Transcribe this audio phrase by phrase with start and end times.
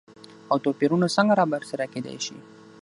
[0.51, 2.35] او توپېرونه څنګه رابرسيره کېداي شي؟